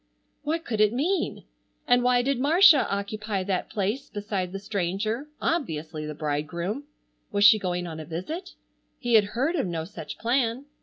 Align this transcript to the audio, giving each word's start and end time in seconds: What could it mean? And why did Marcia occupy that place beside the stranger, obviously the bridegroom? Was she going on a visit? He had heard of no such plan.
What 0.41 0.65
could 0.65 0.81
it 0.81 0.93
mean? 0.93 1.43
And 1.87 2.01
why 2.01 2.23
did 2.23 2.39
Marcia 2.39 2.89
occupy 2.91 3.43
that 3.43 3.69
place 3.69 4.09
beside 4.09 4.51
the 4.51 4.57
stranger, 4.57 5.27
obviously 5.39 6.07
the 6.07 6.15
bridegroom? 6.15 6.85
Was 7.31 7.43
she 7.43 7.59
going 7.59 7.85
on 7.85 7.99
a 7.99 8.05
visit? 8.05 8.55
He 8.97 9.13
had 9.13 9.25
heard 9.37 9.55
of 9.55 9.67
no 9.67 9.85
such 9.85 10.17
plan. 10.17 10.65